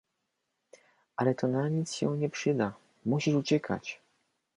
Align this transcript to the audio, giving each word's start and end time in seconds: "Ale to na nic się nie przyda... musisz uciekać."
"Ale 1.17 1.33
to 1.35 1.47
na 1.47 1.69
nic 1.69 1.93
się 1.95 2.17
nie 2.17 2.29
przyda... 2.29 2.73
musisz 3.05 3.35
uciekać." 3.35 4.01